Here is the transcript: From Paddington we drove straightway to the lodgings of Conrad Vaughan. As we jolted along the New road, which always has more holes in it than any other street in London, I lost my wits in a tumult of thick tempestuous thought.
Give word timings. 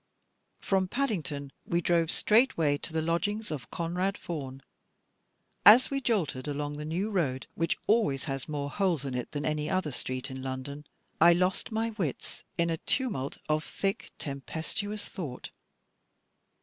From 0.59 0.87
Paddington 0.87 1.51
we 1.63 1.79
drove 1.79 2.09
straightway 2.09 2.79
to 2.79 2.91
the 2.91 3.03
lodgings 3.03 3.51
of 3.51 3.69
Conrad 3.69 4.17
Vaughan. 4.17 4.63
As 5.63 5.91
we 5.91 6.01
jolted 6.01 6.47
along 6.47 6.73
the 6.77 6.85
New 6.85 7.11
road, 7.11 7.45
which 7.53 7.77
always 7.85 8.23
has 8.23 8.49
more 8.49 8.71
holes 8.71 9.05
in 9.05 9.13
it 9.13 9.31
than 9.31 9.45
any 9.45 9.69
other 9.69 9.91
street 9.91 10.31
in 10.31 10.41
London, 10.41 10.87
I 11.21 11.33
lost 11.33 11.71
my 11.71 11.91
wits 11.91 12.43
in 12.57 12.71
a 12.71 12.77
tumult 12.77 13.37
of 13.47 13.63
thick 13.63 14.09
tempestuous 14.17 15.05
thought. 15.05 15.51